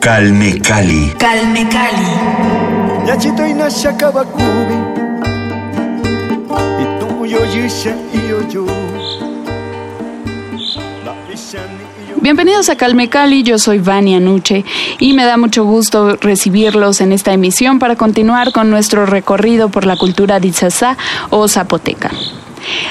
[0.00, 1.12] Calme Cali.
[1.18, 3.06] Calme Cali.
[3.06, 4.74] Yachito inasha kabakubi
[6.82, 8.66] Ituyo yisha iyo yo
[11.34, 14.64] ishani iyo Bienvenidos a Calme Cali, yo soy Vania Nuche
[14.98, 19.84] y me da mucho gusto recibirlos en esta emisión para continuar con nuestro recorrido por
[19.84, 20.96] la cultura de Itzazá
[21.28, 22.10] o zapoteca.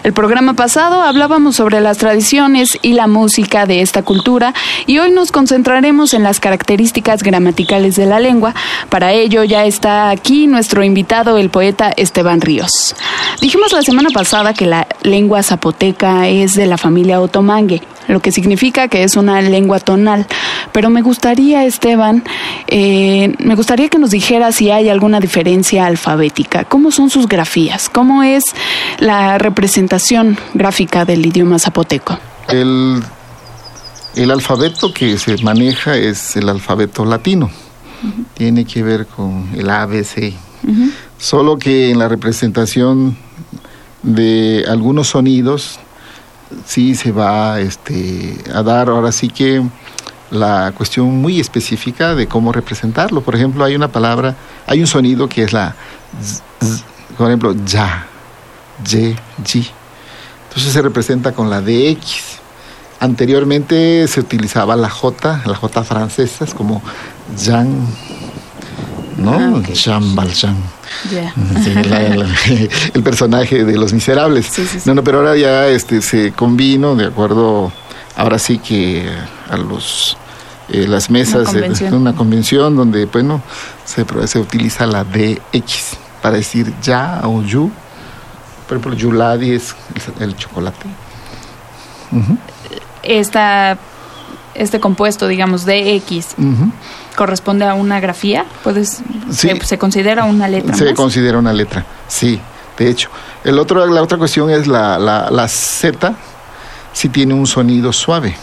[0.04, 4.54] El programa pasado hablábamos sobre las tradiciones y la música de esta cultura
[4.88, 8.54] y hoy nos concentraremos en las características gramaticales de la lengua.
[8.90, 12.96] Para ello ya está aquí nuestro invitado, el poeta Esteban Ríos.
[13.42, 18.32] Dijimos la semana pasada que la lengua zapoteca es de la familia otomangue, lo que
[18.32, 20.26] significa que es una lengua tonal.
[20.72, 22.24] Pero me gustaría, Esteban,
[22.68, 26.66] eh, me gustaría que nos dijera si hay alguna diferencia alfabética.
[26.66, 27.88] ¿Cómo son sus grafías?
[27.88, 28.44] ¿Cómo es
[28.98, 32.18] la representación gráfica del idioma zapoteco?
[32.50, 33.02] El,
[34.16, 37.52] el alfabeto que se maneja es el alfabeto latino.
[38.34, 40.34] Tiene que ver con el ABC.
[41.20, 43.18] Solo que en la representación
[44.02, 45.80] de algunos sonidos
[46.66, 49.64] sí se va este, a dar ahora sí que
[50.32, 53.22] la cuestión muy específica de cómo representarlo.
[53.22, 54.36] Por ejemplo, hay una palabra,
[54.68, 55.76] hay un sonido que es la
[56.22, 56.84] z,
[57.18, 58.06] por ejemplo, ya,
[58.86, 59.68] ye, ji.
[60.48, 62.40] Entonces se representa con la DX.
[63.00, 66.82] Anteriormente se utilizaba la J, la J francesa, es como
[67.38, 67.88] Jean,
[69.20, 69.34] ¿no?
[69.34, 69.70] Ah, ok.
[69.74, 70.56] Jean Valjean.
[71.12, 71.34] Ya.
[71.64, 72.28] Sí, la- la-
[72.94, 74.48] el personaje de Los Miserables.
[74.48, 74.80] Sí, sí.
[74.86, 77.72] No, no, pero ahora ya este, se convino de acuerdo,
[78.16, 79.08] ahora sí que
[79.50, 80.18] a los
[80.70, 81.94] eh, las mesas de convención.
[81.96, 83.42] una convención donde, bueno,
[83.86, 87.72] se, se utiliza la DX para decir ya o yu.
[88.68, 89.76] Por ejemplo, yuladi es
[90.20, 90.86] el, el chocolate.
[93.04, 93.78] Esta,
[94.56, 96.72] este compuesto, digamos, de X, ujú.
[97.20, 98.46] Corresponde a una grafía.
[98.64, 99.50] ¿Puedes, Sí.
[99.50, 100.94] se, se considera una letra Se más?
[100.94, 102.40] considera una letra, sí,
[102.78, 103.10] de hecho.
[103.44, 106.14] El otro, la otra cuestión es la, la, la Z,
[106.94, 108.36] si tiene un sonido suave.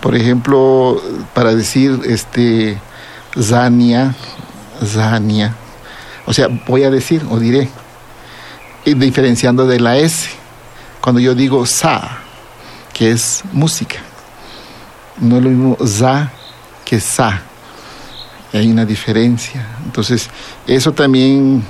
[0.00, 1.00] Por ejemplo,
[1.34, 2.78] para decir este
[3.38, 4.14] Zania,
[4.82, 5.54] Zania,
[6.24, 7.68] o sea, voy a decir o diré,
[8.86, 10.30] y diferenciando de la S.
[11.02, 12.18] Cuando yo digo sa,
[12.94, 13.98] que es música,
[15.20, 16.30] no es lo mismo za
[16.84, 17.42] que sa
[18.52, 19.66] hay una diferencia.
[19.84, 20.28] Entonces,
[20.66, 21.62] eso también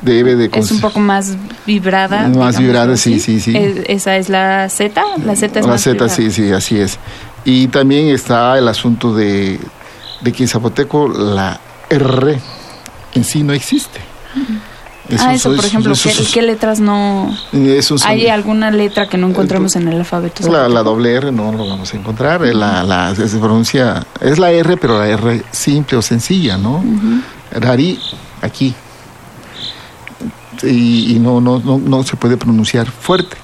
[0.00, 0.50] debe de...
[0.52, 1.36] Es un poco más
[1.66, 2.28] vibrada.
[2.28, 3.56] Más vibrada, sí, sí, sí.
[3.56, 5.02] Es- esa es la Z.
[5.24, 6.14] La Z es La más Z, vibrada.
[6.14, 6.98] sí, sí, así es.
[7.44, 9.58] Y también está el asunto de,
[10.20, 11.58] de que en zapoteco la
[11.88, 12.38] R
[13.14, 14.00] en sí no existe.
[15.18, 17.36] Ah, eso, por es- ejemplo, eso ¿qué, es- qué letras no...?
[18.04, 20.48] ¿Hay alguna letra que no encontramos en el alfabeto?
[20.50, 22.40] La, la doble R no lo vamos a encontrar.
[22.42, 26.84] La, la- se pronuncia, es la R, pero la R simple o sencilla, ¿no?
[27.52, 27.98] Rari,
[28.42, 28.74] aquí.
[30.62, 33.34] Y, y no, no, no, no se puede pronunciar fuerte,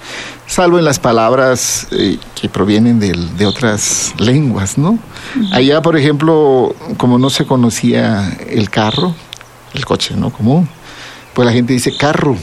[0.47, 4.99] salvo en las palabras eh, que provienen del- de otras lenguas, ¿no?
[5.53, 9.15] Allá, por ejemplo, como no se conocía el carro,
[9.73, 10.29] el coche, ¿no?
[10.31, 10.69] Común,
[11.37, 12.35] pues la gente dice carro.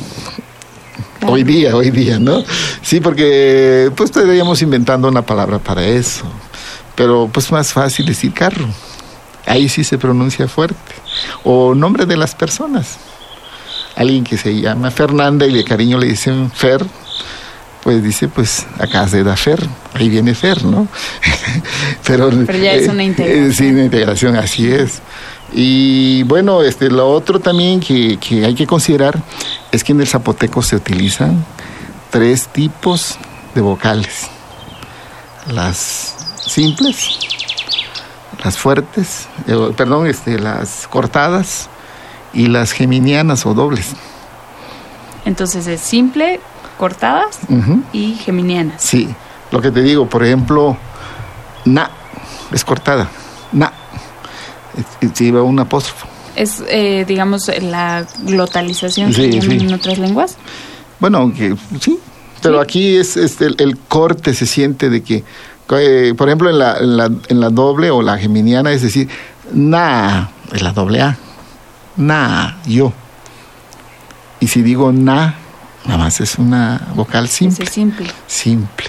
[1.25, 2.43] Hoy día, hoy día, ¿no?
[2.83, 6.25] Sí, porque pues estaríamos inventando una palabra para eso.
[6.93, 8.67] Pero pues más fácil decir carro.
[9.47, 10.93] Ahí sí se pronuncia fuerte.
[11.43, 12.97] O nombre de las personas.
[13.95, 16.85] Alguien que se llama Fernanda y de cariño le dicen Fer,
[17.81, 19.59] pues dice, pues acá se da Fer,
[19.95, 20.87] ahí viene Fer, ¿no?
[22.07, 23.53] Pero, Pero ya es una integración.
[23.53, 25.01] sí, una integración, así es.
[25.53, 29.21] Y bueno, este, lo otro también que, que hay que considerar
[29.71, 31.45] es que en el zapoteco se utilizan
[32.09, 33.17] tres tipos
[33.53, 34.29] de vocales.
[35.51, 37.19] Las simples,
[38.43, 41.69] las fuertes, eh, perdón, este, las cortadas
[42.33, 43.93] y las geminianas o dobles.
[45.25, 46.39] Entonces es simple,
[46.77, 47.39] cortadas
[47.93, 48.81] y geminianas.
[48.81, 49.07] Sí,
[49.51, 50.77] lo que te digo, por ejemplo,
[51.65, 51.89] na
[52.51, 53.09] es cortada,
[53.51, 53.71] na,
[55.17, 56.07] lleva un apóstrofo.
[56.35, 59.51] Es, eh, digamos, la glotalización Sí, que sí.
[59.51, 60.37] en otras lenguas.
[60.99, 61.99] Bueno, aunque sí,
[62.41, 65.23] pero aquí es este, el, el corte se siente de que,
[65.77, 69.09] eh, por ejemplo, en la, en, la, en la doble o la geminiana, es decir,
[69.53, 71.17] na, es la doble A.
[71.97, 72.91] na, yo.
[74.39, 75.35] Y si digo na,
[75.85, 77.63] nada más es una vocal simple.
[77.63, 78.09] Ese simple.
[78.27, 78.87] Simple.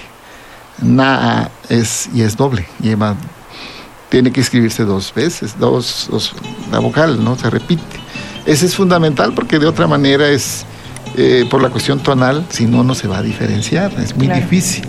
[0.83, 3.15] Na es y es doble, lleva
[4.15, 6.35] tiene que escribirse dos veces, dos, dos-
[6.71, 7.37] la vocal, ¿no?
[7.37, 7.83] Se repite.
[8.47, 10.65] Ese es fundamental porque de otra manera es
[11.17, 14.41] eh, por la cuestión tonal, si no, no se va a diferenciar, es muy Claro.
[14.43, 14.85] difícil.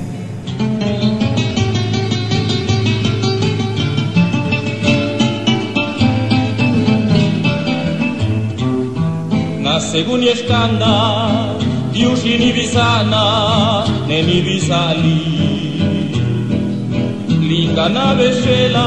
[9.91, 11.55] seguni eskanda
[11.93, 13.23] diushini visana
[14.07, 15.64] neni visali
[17.49, 18.85] lingana veshela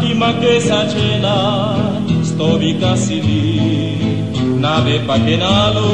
[0.00, 1.36] timakesa chela
[2.28, 3.42] stovikasili
[4.64, 5.90] nave pakenalo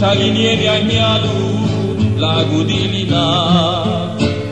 [0.00, 1.38] chaginieni agnalu
[2.22, 3.24] lagudilina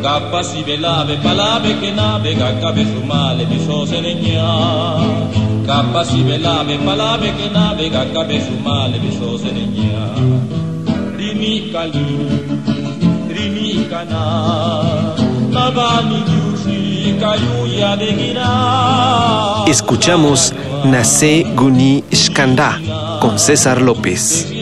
[0.03, 4.49] Gappa si velave palave che nave gaccabe su male di sosenegna
[5.63, 10.03] Gappa si velave palave che nave gaccabe su male di sosenegna
[11.17, 12.03] Rinicali,
[13.29, 15.22] rinicana
[19.67, 20.55] Escuchamos
[20.85, 22.79] Nace Guni Shkanda
[23.21, 24.53] con César López.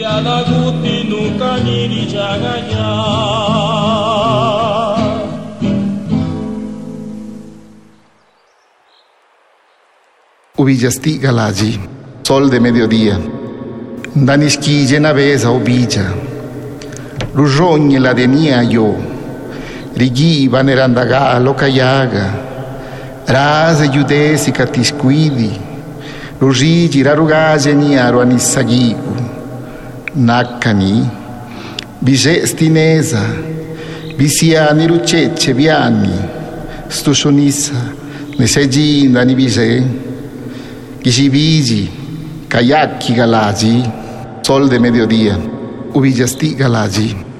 [10.57, 11.79] Ubillasti Galaji,
[12.23, 13.19] sol de mediodía.
[14.13, 16.13] Danishki llena besa ubilla.
[17.33, 19.10] Rujoñe la denía yo.
[20.01, 22.25] Rigi vanerandaga locayaga.
[23.27, 25.51] Raze yudesi katisquidi.
[26.41, 29.15] Rujiji rarugaje ni aruanisagigu.
[30.15, 31.05] Nakani.
[32.01, 33.21] Bije stinesa.
[34.17, 36.15] Visiani rucece viani.
[36.89, 37.75] Stushunisa.
[38.39, 39.83] Neseji ndani bije.
[41.03, 41.89] Gishibiji,
[42.47, 43.83] Kayaki Galaji,
[44.43, 45.35] Sol de Mediodía,
[45.93, 47.30] Ubillasti Galaji.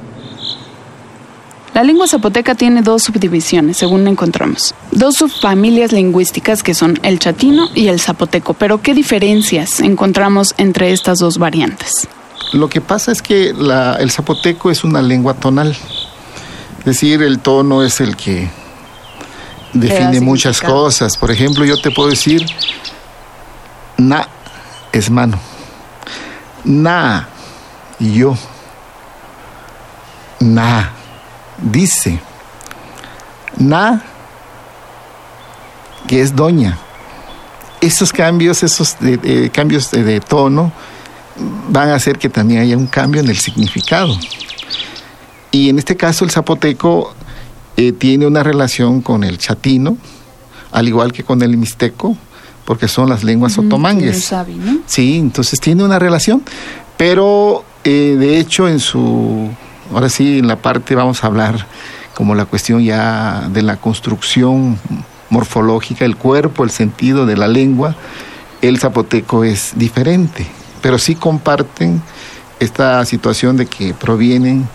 [1.73, 4.75] La lengua zapoteca tiene dos subdivisiones, según encontramos.
[4.91, 8.53] Dos subfamilias lingüísticas que son el chatino y el zapoteco.
[8.53, 12.09] Pero, ¿qué diferencias encontramos entre estas dos variantes?
[12.51, 15.77] Lo que pasa es que la- el zapoteco es una lengua tonal.
[16.79, 18.49] Es decir, el tono es el que
[19.71, 21.15] define muchas cosas.
[21.15, 22.45] Por ejemplo, yo te puedo decir,
[23.97, 24.27] na
[24.91, 25.39] es mano.
[26.65, 27.29] Na,
[27.99, 28.35] yo.
[30.41, 30.91] Na,
[31.61, 32.19] dice.
[33.57, 34.03] Na,
[36.07, 36.77] que es doña.
[37.79, 40.71] Esos cambios, esos de- de- cambios de- de tono,
[41.69, 44.15] van a hacer que también haya un cambio en el significado.
[45.51, 47.13] Y en este caso el zapoteco
[47.77, 49.97] eh, tiene una relación con el chatino,
[50.71, 52.15] al igual que con el mixteco,
[52.65, 54.17] porque son las lenguas otomangues.
[54.85, 56.43] Sí, entonces tiene una relación,
[56.97, 59.49] pero eh, de hecho en su,
[59.93, 61.65] ahora sí, en la parte vamos a hablar
[62.13, 64.77] como la cuestión ya de la construcción
[65.29, 67.95] morfológica, el cuerpo, el sentido de la lengua,
[68.61, 70.45] el zapoteco es diferente,
[70.81, 72.01] pero sí comparten
[72.59, 74.67] esta situación de que provienen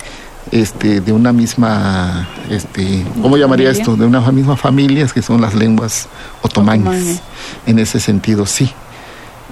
[0.50, 3.70] este, de una misma, este, ¿cómo llamaría ¿Familia?
[3.70, 3.96] esto?
[3.96, 6.08] De una misma familia, que son las lenguas.
[6.42, 7.18] Otomangue.
[7.66, 8.72] En ese sentido, sí.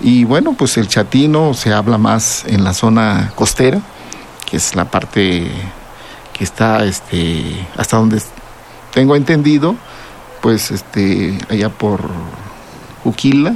[0.02, 3.80] Y bueno, pues el chatino se habla más en la zona costera,
[4.54, 5.50] que es la parte
[6.32, 8.22] que está, este, hasta donde
[8.92, 9.74] tengo entendido,
[10.40, 12.08] pues este, allá por
[13.02, 13.52] Juquila,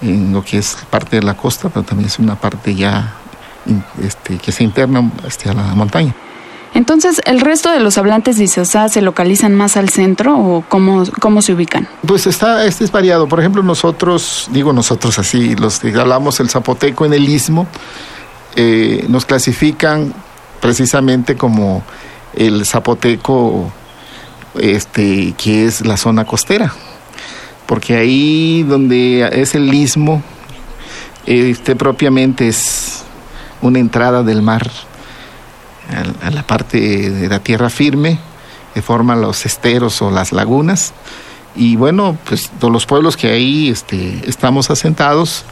[0.00, 3.12] en lo que es parte de la costa, pero también es una parte ya
[4.02, 6.14] este, que se interna hacia la montaña.
[6.72, 11.04] Entonces, ¿el resto de los hablantes de Isasá se localizan más al centro o cómo,
[11.20, 11.86] cómo se ubican?
[12.06, 13.28] Pues está, este es variado.
[13.28, 17.66] Por ejemplo, nosotros, digo nosotros así, los que hablamos el zapoteco en el istmo,
[18.56, 20.14] eh, nos clasifican
[20.60, 21.82] precisamente como
[22.34, 23.72] el zapoteco,
[24.58, 26.72] este, que es la zona costera,
[27.66, 30.22] porque ahí donde es el istmo,
[31.26, 33.04] este propiamente es
[33.62, 34.70] una entrada del mar
[36.22, 38.18] a, la parte de la tierra firme,
[38.72, 40.92] que forman los esteros o las lagunas.
[41.56, 45.44] Y bueno, pues todos los pueblos que ahí este, estamos asentados,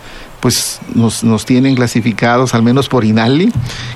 [0.42, 3.52] pues nos, nos tienen clasificados, al menos por INALI,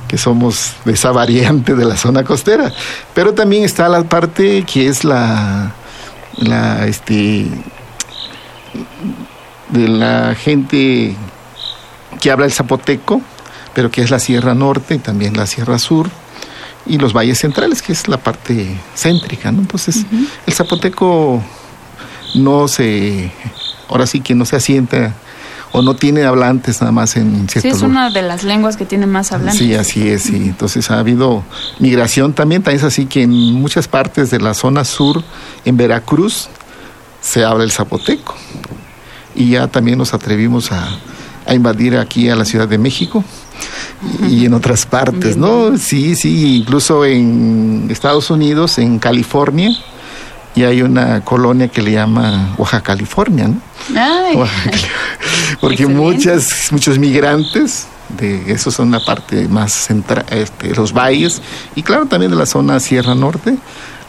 [0.07, 2.73] que somos de esa variante de la zona costera.
[3.15, 5.73] Pero también está la parte que es la,
[6.37, 7.47] la este,
[9.71, 11.17] de la gente
[12.21, 13.21] que habla el zapoteco,
[13.75, 16.09] pero que es la Sierra Norte y también la Sierra Sur
[16.87, 19.63] y los valles centrales, que es la parte céntrica, ¿no?
[19.63, 20.07] Entonces,
[20.47, 21.43] el zapoteco
[22.37, 23.33] no se,
[23.89, 25.13] ahora sí que no se asienta
[25.73, 28.87] o no tiene hablantes nada más en Sí, ciertos es una de las lenguas que
[28.87, 29.59] tiene más hablantes.
[29.59, 30.37] Sí, así es, sí.
[30.37, 31.43] Entonces ha habido
[31.79, 35.23] migración también, también es así que en muchas partes de la zona sur,
[35.65, 36.49] en Veracruz,
[37.21, 38.35] se habla el zapoteco.
[39.35, 40.89] Y ya también nos atrevimos a,
[41.47, 43.23] a invadir aquí a la Ciudad de México
[44.29, 45.77] y en otras partes, ¿no?
[45.79, 49.71] Sí, sí, incluso en Estados Unidos, en California,
[50.57, 53.61] y hay una colonia que le llama Oaxaca, California, ¿no?
[53.95, 54.71] Ay, Oaxaca,
[55.61, 56.03] Porque Excelente.
[56.03, 57.87] muchas, muchos migrantes
[58.19, 61.43] de eso son la parte más central, este, los valles
[61.75, 63.57] y claro también de la zona Sierra Norte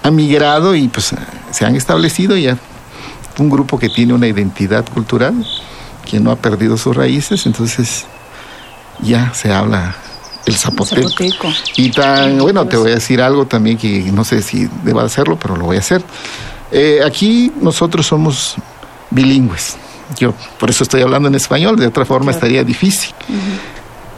[0.04, 1.14] han migrado y pues
[1.52, 2.58] se han establecido ya
[3.40, 5.46] un grupo que tiene una identidad cultural
[6.10, 8.06] que no ha perdido sus raíces entonces
[9.02, 9.96] ya se habla
[10.48, 11.10] el zapoteco.
[11.10, 11.50] zapoteco.
[11.76, 15.38] Y tan, bueno, te voy a decir algo también que no sé si deba hacerlo,
[15.40, 16.02] pero lo voy a hacer.
[16.72, 18.56] Eh, aquí nosotros somos
[19.12, 19.78] bilingües.
[20.18, 23.14] Yo por eso estoy hablando en español, de otra forma estaría difícil.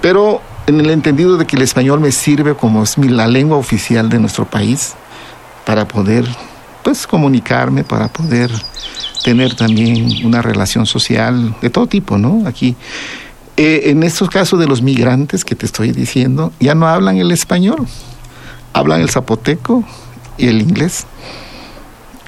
[0.01, 3.57] Pero en el entendido de que el español me sirve como es mi, la lengua
[3.57, 4.93] oficial de nuestro país
[5.65, 6.25] para poder
[6.83, 8.51] pues comunicarme, para poder
[9.23, 12.47] tener también una relación social de todo tipo, ¿no?
[12.47, 12.75] Aquí
[13.61, 17.29] eh, en estos casos de los migrantes que te estoy diciendo, ya no hablan el
[17.29, 17.85] español,
[18.71, 19.83] hablan el zapoteco
[20.37, 21.05] y el inglés.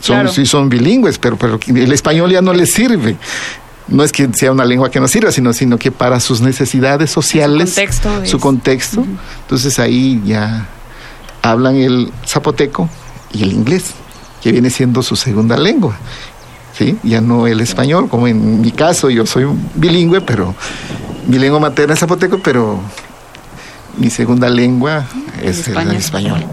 [0.02, 0.30] Son, Claro.
[0.34, 3.16] Sí son bilingües, pero, pero el español ya no les sirve.
[3.88, 7.10] No es que sea una lengua que no sirva, sino, sino que para sus necesidades
[7.10, 9.06] sociales, contexto su contexto,
[9.44, 10.68] entonces ahí ya
[11.42, 12.90] hablan el zapoteco
[13.32, 13.94] y el inglés,
[14.44, 15.96] que viene siendo su segunda lengua.
[16.78, 16.98] ¿sí?
[17.04, 19.46] Ya no el español, como en mi caso, yo soy
[19.76, 20.54] bilingüe, pero
[21.32, 22.78] mi lengua materna es zapoteco, pero
[23.98, 25.06] mi segunda lengua
[25.42, 25.96] es el español.
[25.96, 26.46] español.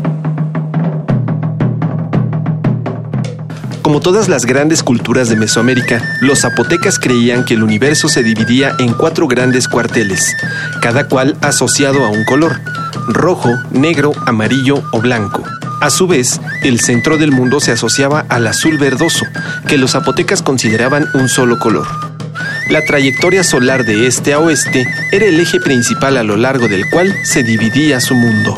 [3.82, 8.70] Como todas las grandes culturas de Mesoamérica, los zapotecas creían que el universo se dividía
[8.78, 10.36] en cuatro grandes cuarteles,
[10.80, 12.60] cada cual asociado a un color,
[13.08, 15.42] rojo, negro, amarillo o blanco.
[15.80, 19.26] A su vez, el centro del mundo se asociaba al azul verdoso,
[19.66, 22.07] que los zapotecas consideraban un solo color.
[22.70, 26.90] La trayectoria solar de este a oeste era el eje principal a lo largo del
[26.90, 28.54] cual se dividía su mundo.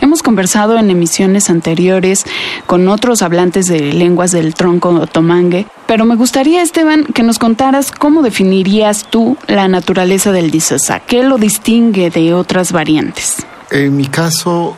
[0.00, 2.24] Hemos conversado en emisiones anteriores
[2.66, 7.92] con otros hablantes de lenguas del tronco otomangue, pero me gustaría, Esteban, que nos contaras
[7.92, 13.46] cómo definirías tú la naturaleza del disasa, qué lo distingue de otras variantes.
[13.70, 14.76] En mi caso,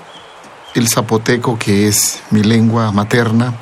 [0.78, 3.54] el zapoteco, que es mi lengua materna,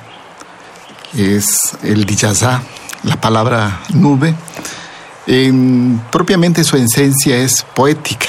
[1.14, 2.62] es el diyazá,
[3.02, 4.34] la palabra nube,
[5.26, 8.26] en- propiamente su esencia es poética.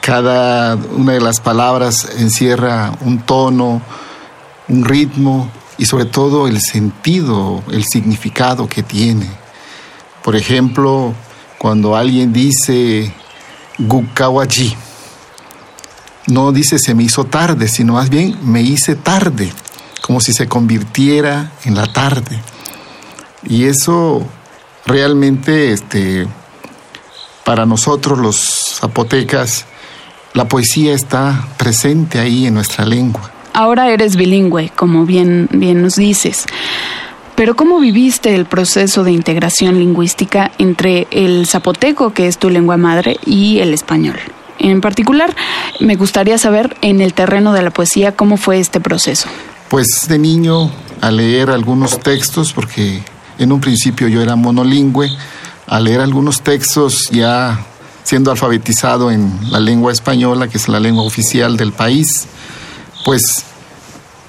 [0.00, 3.80] Cada una de las palabras encierra un tono,
[4.68, 9.26] un ritmo y sobre todo el sentido, el significado que tiene.
[10.24, 11.14] Por ejemplo,
[11.58, 13.12] cuando alguien dice
[13.78, 14.76] Gukawaji,
[16.26, 19.52] no dice se me hizo tarde, sino más bien me hice tarde,
[20.00, 22.40] como si se convirtiera en la tarde.
[23.44, 24.24] Y eso
[24.86, 26.26] realmente, este,
[27.44, 28.36] para nosotros los
[28.80, 29.66] zapotecas,
[30.34, 33.30] la poesía está presente ahí en nuestra lengua.
[33.52, 36.46] Ahora eres bilingüe, como bien, bien nos dices.
[37.34, 42.76] Pero ¿cómo viviste el proceso de integración lingüística entre el zapoteco, que es tu lengua
[42.76, 44.18] madre, y el español?
[44.62, 45.34] En particular,
[45.80, 49.28] me gustaría saber en el terreno de la poesía cómo fue este proceso.
[49.68, 53.02] Pues de niño a leer algunos textos, porque
[53.38, 55.10] en un principio yo era monolingüe,
[55.66, 57.58] a leer algunos textos ya
[58.04, 62.26] siendo alfabetizado en la lengua española, que es la lengua oficial del país,
[63.04, 63.44] pues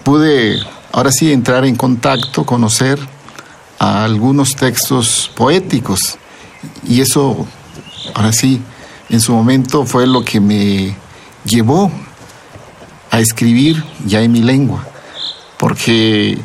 [0.04, 0.60] pude
[0.92, 2.98] ahora sí entrar en contacto, conocer
[3.78, 6.18] a algunos textos poéticos.
[6.88, 7.46] Y eso,
[8.16, 8.62] ahora sí,
[9.14, 10.96] en su momento fue lo que me
[11.46, 11.92] llevó
[13.12, 14.86] a escribir ya en mi lengua
[15.64, 16.38] porque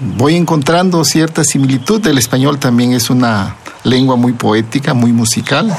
[0.00, 2.04] voy encontrando cierta similitud.
[2.06, 5.72] El español también es una lengua muy poética, muy musical.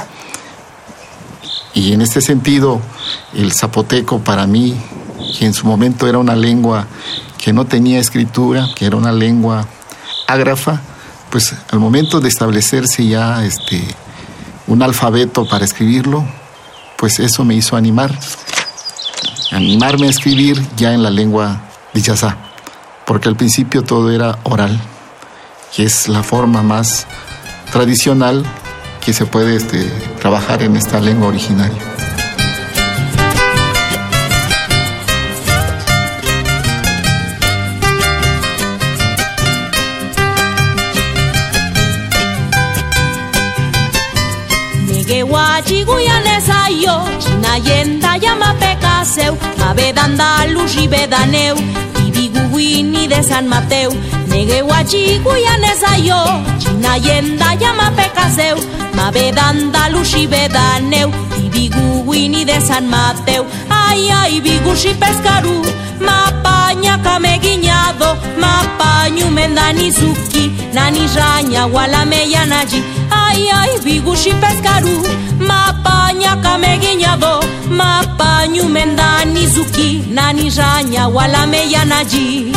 [1.74, 2.80] Y en este sentido,
[3.34, 4.74] el zapoteco para mí,
[5.38, 6.88] que en su momento era una lengua
[7.38, 9.68] que no tenía escritura, que era una lengua
[10.28, 10.82] ágrafa,
[11.30, 13.84] pues al momento de establecerse ya este,
[14.68, 16.26] un alfabeto para escribirlo,
[16.98, 18.18] pues eso me hizo animar,
[19.52, 21.62] animarme a escribir ya en la lengua
[21.94, 22.38] diyazá,
[23.06, 24.80] porque al principio todo era oral,
[25.76, 27.06] que es la forma más
[27.72, 28.46] tradicional
[29.04, 29.84] que se puede este,
[30.20, 31.78] trabajar en esta lengua originaria.
[46.75, 46.98] jaio,
[47.41, 49.38] naien da jamapeka zeu,
[49.70, 53.91] abedan da alusi bedaneu, eu, ibigu guini de San Mateu,
[54.27, 56.22] nege guatxi guian ez aio,
[56.82, 58.58] naien da jamapeka zeu,
[58.96, 65.62] mabedan da alusi bedan eu, ibigu de San Mateu, ai ai bigusi pezkaru,
[66.00, 66.45] mapeka
[66.75, 75.00] Kanya kameginyado mapanyu mendani zuki nani ranya wala meyanaji ay ay bigushi pescaru
[75.39, 77.39] mapanya kameginyado
[77.72, 82.51] mapanyu mendani zuki nani ranya wala meyanaji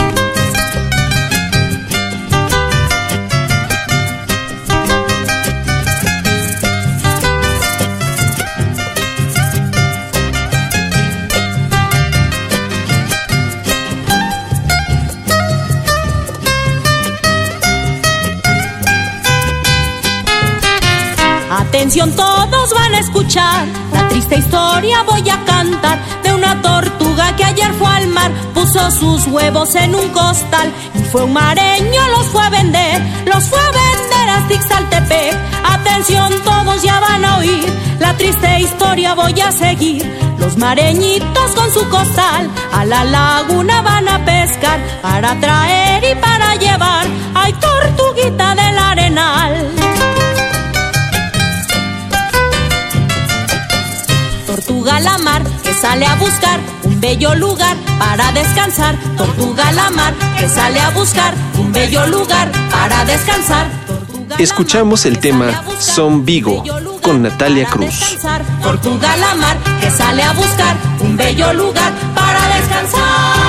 [21.78, 23.64] Atención, todos van a escuchar.
[23.92, 28.90] La triste historia voy a cantar de una tortuga que ayer fue al mar, puso
[28.90, 33.60] sus huevos en un costal y fue un mareño, los fue a vender, los fue
[33.60, 35.36] a vender a Tixaltepec.
[35.62, 37.72] Atención, todos ya van a oír.
[38.00, 40.04] La triste historia voy a seguir.
[40.40, 46.56] Los mareñitos con su costal a la laguna van a pescar para traer y para
[46.56, 47.06] llevar.
[47.34, 49.77] Ay, tortuguita del arenal.
[54.78, 58.96] Tortuga la mar que sale a buscar un bello lugar para descansar.
[59.16, 63.66] Tortuga la mar que sale a buscar un bello lugar para descansar.
[63.88, 66.62] Tortuga Escuchamos el tema Son Vigo
[67.02, 67.86] con Natalia Cruz.
[67.88, 68.44] descansar.
[68.62, 73.48] Tortuga la mar que sale a buscar un bello lugar para descansar.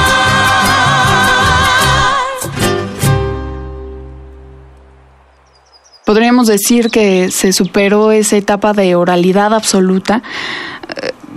[6.06, 10.24] Podríamos decir que se superó esa etapa de oralidad absoluta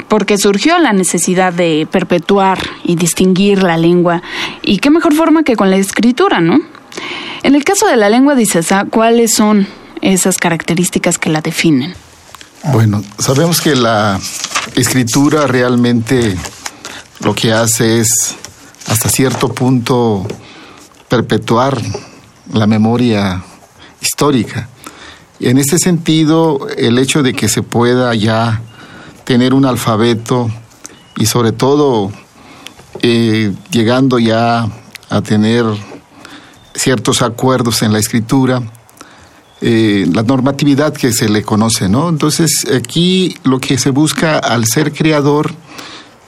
[0.08, 4.22] porque surgió la necesidad de perpetuar y distinguir la lengua.
[4.62, 6.60] Y qué mejor forma que con la escritura, ¿no?
[7.42, 9.66] En el caso de la lengua Isasá, ¿cuáles son
[10.00, 11.94] esas características que la definen?
[12.72, 14.20] Bueno, sabemos que la
[14.76, 16.36] escritura realmente
[17.20, 18.36] lo que hace es
[18.86, 20.26] hasta cierto punto
[21.08, 21.80] perpetuar
[22.52, 23.42] la memoria
[24.00, 24.68] histórica.
[25.40, 28.62] En ese sentido, el hecho de que se pueda ya
[29.24, 30.50] tener un alfabeto
[31.16, 32.10] y sobre todo
[33.00, 34.68] eh, llegando ya
[35.08, 35.64] a tener
[36.74, 38.62] ciertos acuerdos en la escritura,
[39.60, 42.08] eh, la normatividad que se le conoce, ¿no?
[42.08, 45.52] Entonces, aquí lo que se busca al ser creador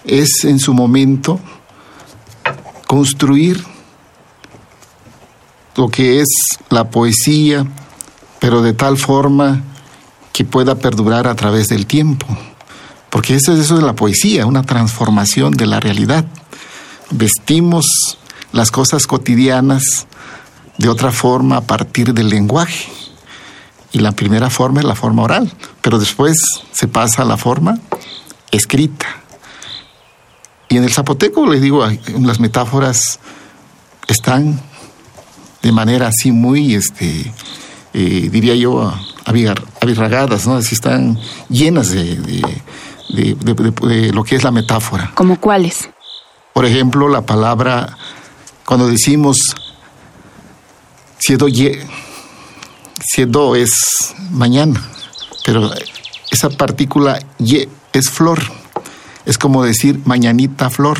[0.04, 1.40] es en su momento
[2.86, 3.64] construir
[5.76, 6.28] lo que es
[6.70, 7.66] la poesía,
[8.38, 9.62] pero de tal forma
[10.32, 12.26] que pueda perdurar a través del tiempo.
[13.14, 16.24] Porque eso, eso es la poesía, una transformación de la realidad.
[17.12, 17.86] Vestimos
[18.50, 20.08] las cosas cotidianas
[20.78, 22.88] de otra forma a partir del lenguaje.
[23.92, 26.36] Y la primera forma es la forma oral, pero después
[26.72, 27.78] se pasa a la forma
[28.50, 29.06] escrita.
[30.68, 31.86] Y en el zapoteco, les digo,
[32.20, 33.20] las metáforas
[34.08, 34.60] están
[35.62, 37.32] de manera así muy, este,
[37.92, 38.92] eh, diría yo,
[39.80, 40.56] abirragadas, ¿no?
[40.56, 41.16] Así están
[41.48, 42.16] llenas de-
[43.08, 45.12] de- de- de- de lo que es la metáfora.
[45.14, 45.90] ¿Como cuáles?
[46.52, 47.96] Por ejemplo, la palabra,
[48.64, 49.38] cuando decimos
[51.18, 51.86] siedo ye,
[53.02, 54.82] siedo es mañana,
[55.44, 55.70] pero
[56.30, 58.40] esa partícula ye es flor.
[59.26, 60.98] Es como decir mañanita flor,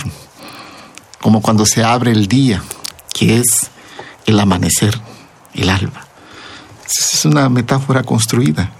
[1.21, 2.63] como cuando se abre el día,
[3.13, 3.71] que es
[4.27, 4.99] el amanecer,
[5.55, 6.07] el alba.
[6.87, 8.71] Es una metáfora construida.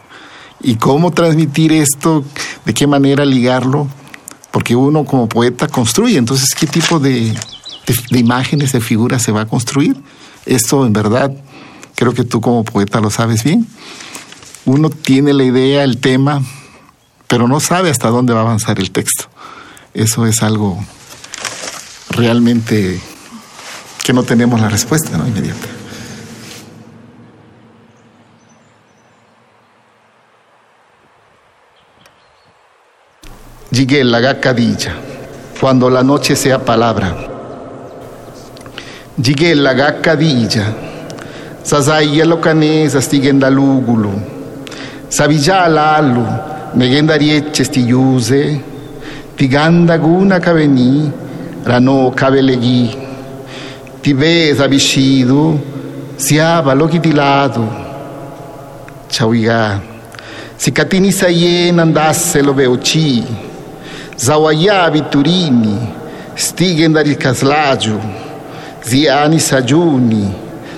[0.65, 2.25] ¿Y cómo transmitir esto?
[2.65, 3.87] ¿De qué manera ligarlo?
[4.51, 7.35] Porque uno como poeta construye, entonces, ¿qué tipo de,
[8.11, 9.95] imágenes, de figuras se va a construir?
[10.47, 11.31] Esto en verdad,
[11.95, 13.67] creo que tú como poeta lo sabes bien.
[14.65, 16.43] Uno tiene la idea, el tema,
[17.29, 19.27] pero no sabe hasta dónde va a avanzar el texto.
[19.93, 20.83] Eso es algo
[22.09, 23.01] realmente
[24.03, 25.29] que no tenemos la respuesta ¿no?
[25.29, 25.74] inmediata.
[33.75, 34.93] Llegué la gacadilla,
[35.61, 37.13] cuando la noche sea palabra.
[39.21, 40.67] Llegué la gacadilla,
[41.65, 44.11] sazaya lo canes astigenda lúgulo,
[45.09, 46.25] sabilla alalu,
[46.75, 47.19] negenda
[47.51, 48.61] chestiyuze,
[49.35, 51.11] tiganda guna caveni,
[51.65, 52.97] rano cabelegui,
[54.01, 55.59] tibe zabishido,
[56.17, 57.69] siaba lo quitilado,
[59.09, 59.81] chawiga,
[60.57, 63.25] Sikatini sayen andasse lo beuchi,
[64.17, 65.79] zawaya viturini,
[66.35, 68.01] stiguen dari caslaggio,
[68.83, 70.33] ziani sajuni,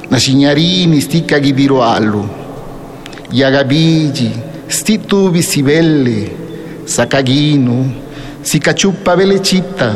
[0.09, 2.29] nascignarini stica gidiroallo,
[3.31, 4.33] yagabigi,
[4.67, 6.31] sti tubi si belle,
[6.85, 7.93] sacagino,
[8.41, 9.95] si cacciuppa velecita,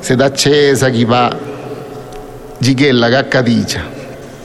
[0.00, 1.34] se da accesa chi va,
[2.58, 3.82] giguella gaccadilla,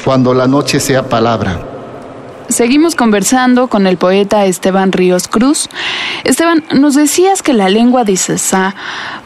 [0.04, 1.72] cuando la noche sea palabra.
[2.50, 5.70] Seguimos conversando con el poeta Esteban Ríos Cruz.
[6.24, 8.76] Esteban, nos decías que la lengua de Isasá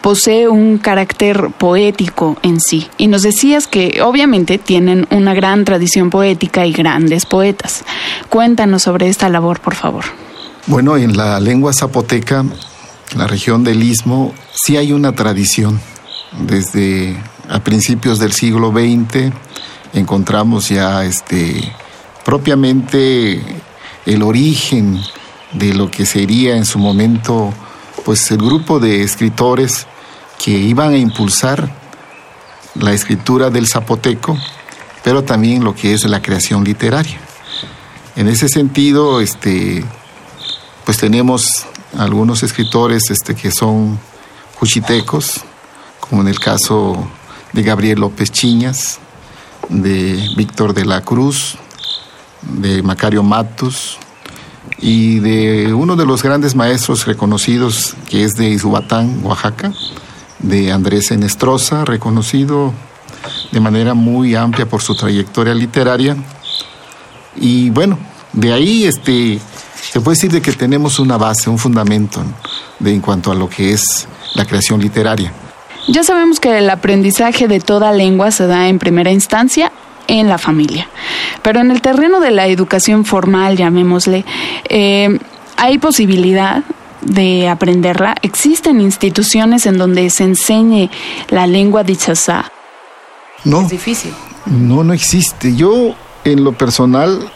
[0.01, 6.09] posee un carácter poético en sí y nos decías que obviamente tienen una gran tradición
[6.09, 7.83] poética y grandes poetas.
[8.29, 10.05] Cuéntanos sobre esta labor, por favor.
[10.65, 12.43] Bueno, en la lengua zapoteca,
[13.15, 15.79] la región del Istmo, sí hay una tradición.
[16.39, 17.15] Desde
[17.47, 19.31] a principios del siglo XX
[19.93, 21.71] encontramos ya este
[22.25, 23.41] propiamente
[24.05, 24.99] el origen
[25.53, 27.53] de lo que sería en su momento
[28.05, 29.85] pues el grupo de escritores
[30.37, 31.69] que iban a impulsar
[32.75, 34.37] la escritura del zapoteco,
[35.03, 37.19] pero también lo que es la creación literaria.
[38.15, 39.83] En ese sentido, este,
[40.85, 41.65] pues tenemos
[41.97, 43.99] algunos escritores este, que son
[44.55, 45.41] juchitecos,
[45.99, 47.09] como en el caso
[47.53, 48.99] de Gabriel López Chiñas,
[49.69, 51.57] de Víctor de la Cruz,
[52.41, 53.97] de Macario Matus
[54.79, 59.71] y de uno de los grandes maestros reconocidos que es de Izubatán, Oaxaca,
[60.39, 62.73] de Andrés Enestrosa, reconocido
[63.51, 66.15] de manera muy amplia por su trayectoria literaria.
[67.35, 67.97] Y bueno,
[68.33, 69.39] de ahí este,
[69.91, 72.21] se puede decir de que tenemos una base, un fundamento
[72.79, 75.31] de, en cuanto a lo que es la creación literaria.
[75.87, 79.71] Ya sabemos que el aprendizaje de toda lengua se da en primera instancia
[80.07, 80.87] en la familia.
[81.41, 84.25] Pero en el terreno de la educación formal, llamémosle,
[84.69, 85.19] eh,
[85.57, 86.63] hay posibilidad
[87.01, 88.15] de aprenderla.
[88.21, 90.89] Existen instituciones en donde se enseñe
[91.29, 92.51] la lengua dichasá.
[93.43, 93.61] No.
[93.61, 94.13] Es difícil.
[94.45, 95.55] No, no existe.
[95.55, 97.29] Yo, en lo personal,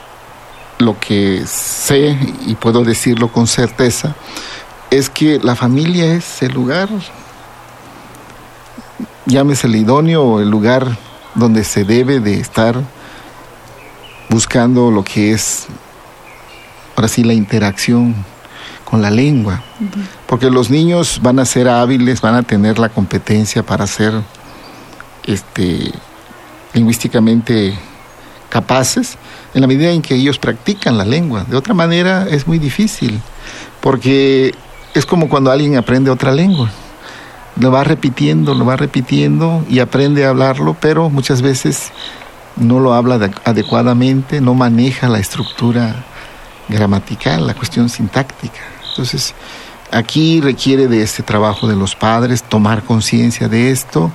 [0.79, 4.15] lo que sé y puedo decirlo con certeza
[4.89, 6.89] es que la familia es el lugar,
[9.25, 10.97] llámese el idóneo o el lugar
[11.35, 12.81] donde se debe de estar
[14.29, 15.67] buscando lo que es,
[16.95, 18.15] ahora sí, la interacción
[18.85, 19.63] con la lengua.
[20.27, 24.13] Porque los niños van a ser hábiles, van a tener la competencia para ser
[25.25, 25.91] este,
[26.73, 27.73] lingüísticamente
[28.49, 29.17] capaces
[29.53, 31.45] en la medida en que ellos practican la lengua.
[31.47, 33.19] De otra manera es muy difícil,
[33.79, 34.53] porque
[34.93, 36.69] es como cuando alguien aprende otra lengua.
[37.59, 41.91] Lo va repitiendo, lo va repitiendo y aprende a hablarlo, pero muchas veces
[42.55, 46.05] no lo habla de- adecuadamente, no maneja la estructura
[46.69, 48.59] gramatical, la cuestión sintáctica.
[48.89, 49.33] Entonces,
[49.91, 54.11] aquí requiere de este trabajo de los padres, tomar conciencia de esto.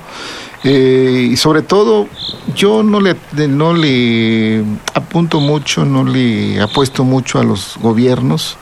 [0.64, 2.08] Eh, y sobre todo,
[2.54, 3.14] yo no le,
[3.48, 8.56] no le apunto mucho, no le apuesto mucho a los gobiernos,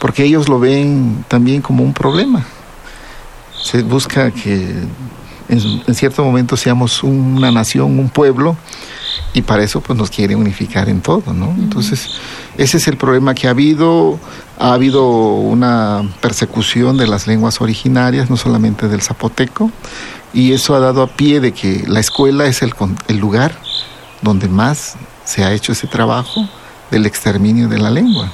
[0.00, 2.46] porque ellos lo ven también como un problema.
[3.62, 4.74] Se busca que
[5.48, 8.56] en, en cierto momento seamos una nación, un pueblo,
[9.32, 11.50] y para eso pues nos quiere unificar en todo, ¿no?
[11.58, 12.10] Entonces,
[12.56, 14.18] ese es el problema que ha habido.
[14.58, 19.70] Ha habido una persecución de las lenguas originarias, no solamente del zapoteco,
[20.34, 22.74] y eso ha dado a pie de que la escuela es el,
[23.08, 23.58] el lugar
[24.20, 26.46] donde más se ha hecho ese trabajo
[26.90, 28.30] del exterminio de la lengua.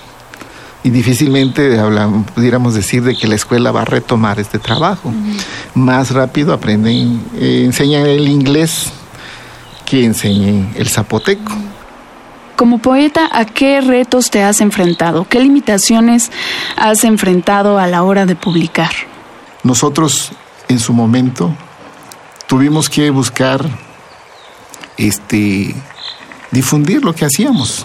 [0.86, 5.12] Y difícilmente habla- pudiéramos decir de que la escuela va a retomar este trabajo.
[5.74, 8.92] Más rápido aprenden, eh, enseñan el inglés
[9.84, 11.50] que enseñen el zapoteco.
[12.54, 15.26] Como poeta, ¿a qué retos te has enfrentado?
[15.28, 16.30] ¿Qué limitaciones
[16.76, 18.92] has enfrentado a la hora de publicar?
[19.64, 20.30] Nosotros
[20.68, 21.52] en su momento
[22.46, 23.66] tuvimos que buscar
[24.96, 25.74] este
[26.52, 27.84] difundir lo que hacíamos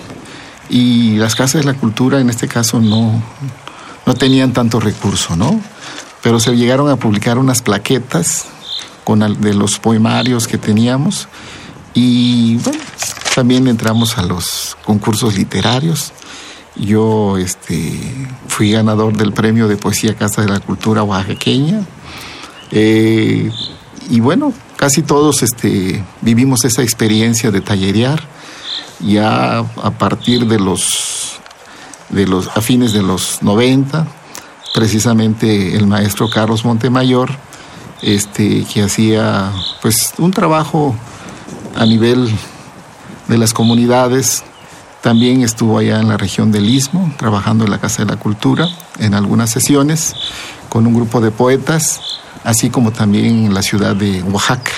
[0.72, 3.22] y las casas de la cultura en este caso no
[4.06, 5.62] no tenían tanto recurso, ¿no?
[6.24, 8.46] Pero se llegaron a publicar unas plaquetas
[9.04, 11.28] con de los poemarios que teníamos
[11.94, 12.80] y bueno,
[13.36, 16.14] también entramos a los concursos literarios.
[16.76, 18.00] Yo este,
[18.48, 21.82] fui ganador del premio de poesía Casa de la Cultura oaxaqueña.
[22.72, 23.52] Eh,
[24.10, 28.31] y bueno, casi todos este, vivimos esa experiencia de tallerear.
[29.04, 31.40] Ya a partir de los,
[32.10, 34.08] de los, a fines de los 90,
[34.74, 37.32] precisamente el maestro Carlos Montemayor,
[38.02, 40.96] este, que hacía pues un trabajo
[41.76, 42.30] a nivel
[43.28, 44.44] de las comunidades
[45.02, 48.70] También estuvo allá en la región del Istmo, trabajando en la Casa de la Cultura,
[49.00, 50.14] en algunas sesiones,
[50.70, 54.72] con un grupo de poetas, así como también en la ciudad de Oaxaca.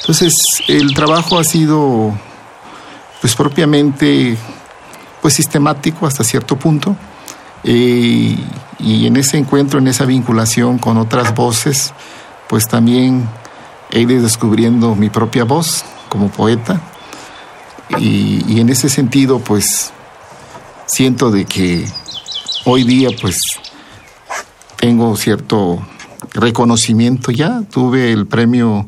[0.00, 0.32] Entonces,
[0.66, 2.14] el trabajo ha sido,
[3.24, 4.36] pues propiamente,
[5.22, 6.94] pues sistemático hasta cierto punto.
[7.62, 8.36] Eh,
[8.78, 11.94] y en ese encuentro, en esa vinculación con otras voces,
[12.50, 13.26] pues también
[13.90, 16.82] he ido descubriendo mi propia voz como poeta
[17.98, 19.90] y, y en ese sentido pues
[20.84, 21.88] siento de que
[22.66, 23.38] hoy día pues
[24.76, 25.82] tengo cierto
[26.34, 27.62] reconocimiento ya.
[27.72, 28.86] Tuve el premio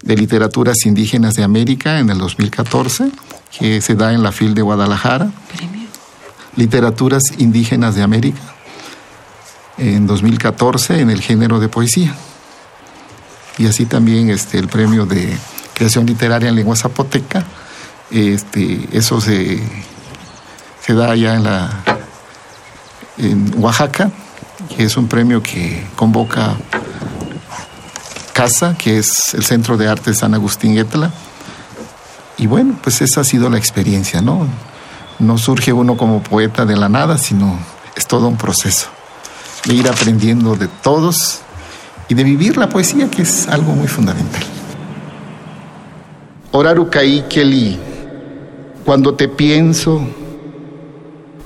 [0.00, 3.10] de literaturas indígenas de América en el 2014,
[3.50, 5.30] que se da en la FIL de Guadalajara.
[6.56, 8.40] Literaturas indígenas de América.
[9.78, 12.14] En 2014 en el género de poesía.
[13.58, 15.36] Y así también este, el premio de
[15.74, 17.44] creación literaria en lengua zapoteca.
[18.10, 19.62] Este, eso se,
[20.84, 21.70] se da allá en, la,
[23.18, 24.10] en Oaxaca,
[24.74, 26.56] que es un premio que convoca
[28.32, 31.10] CASA, que es el Centro de Arte San Agustín Etla.
[32.38, 34.46] Y bueno, pues esa ha sido la experiencia, ¿no?
[35.18, 37.58] No surge uno como poeta de la nada, sino
[37.96, 38.88] es todo un proceso
[39.66, 41.40] de ir aprendiendo de todos
[42.08, 44.42] y de vivir la poesía, que es algo muy fundamental.
[46.52, 47.78] Oraru Keli,
[48.84, 50.00] cuando te pienso,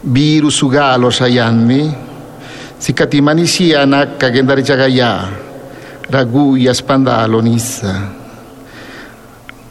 [0.03, 1.95] viru sugalo sayanme,
[2.79, 5.31] sikatimani siana kagendari chagaya,
[6.11, 8.20] ragu yaspandalo nisa.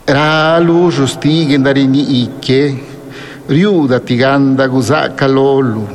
[0.09, 2.73] Ralu justi gendarini ikke,
[3.47, 5.85] riuda tiganda gusaka lolu,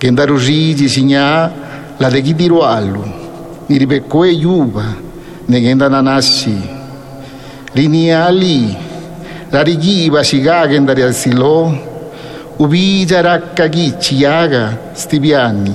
[0.00, 1.52] gendaru jiji sinya
[2.00, 3.04] la de gidiru alu,
[3.68, 4.84] niribekwe yuba,
[5.46, 6.56] negenda nanashi,
[7.76, 8.72] rini ali,
[9.52, 11.68] rarigiba shiga gendari al silo,
[12.58, 15.74] ubija rakka gichi yaga stibiani,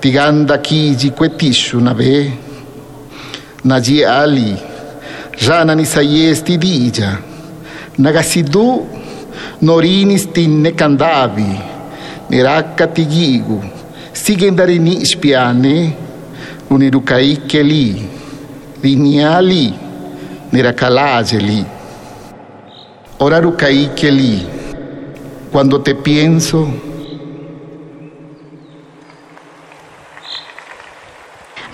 [0.00, 2.32] tiganda kiji kwetishu nabe,
[3.64, 4.73] naji ali,
[5.36, 7.18] jana ni sayesti dija,
[7.98, 8.86] nagasidu
[9.62, 11.60] norini stinne kandavi,
[12.30, 13.62] nirakka tigigu,
[14.12, 15.92] stigendari ni spiane,
[16.70, 18.02] unirukai keli,
[18.82, 19.84] lineali,
[20.54, 21.66] Nirakalajeli.
[23.18, 24.46] Orarukai Keli.
[25.50, 26.68] Cuando te pienso,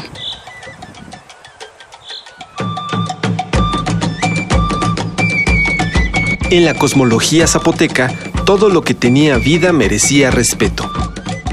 [6.50, 8.14] En la cosmología zapoteca,
[8.46, 10.88] todo lo que tenía vida merecía respeto.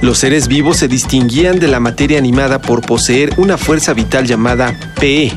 [0.01, 4.77] Los seres vivos se distinguían de la materia animada por poseer una fuerza vital llamada
[4.99, 5.33] PE,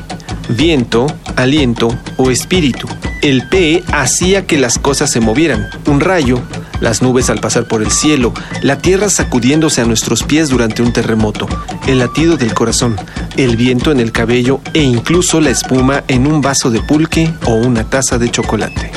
[0.49, 2.87] viento, aliento o espíritu.
[3.23, 5.67] El PE hacía que las cosas se movieran.
[5.87, 6.39] Un rayo,
[6.79, 10.93] las nubes al pasar por el cielo, la tierra sacudiéndose a nuestros pies durante un
[10.93, 11.47] terremoto,
[11.87, 12.95] el latido del corazón,
[13.35, 17.55] el viento en el cabello e incluso la espuma en un vaso de pulque o
[17.55, 18.96] una taza de chocolate.